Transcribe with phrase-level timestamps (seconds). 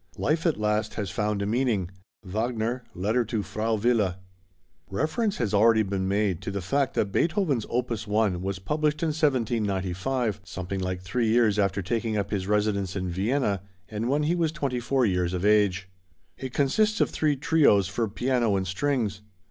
[0.17, 1.91] Life at last has found a meaning.
[2.25, 4.15] WAGNER: Letter to Frau Wille.
[4.89, 9.09] Reference has already been made to the fact that Beethoven's opus 1 was published in
[9.09, 14.33] 1795, something like three years after taking up his residence in Vienna, and when he
[14.33, 15.87] was twenty four years of age.
[16.35, 19.21] It consists of three Trios for piano and strings.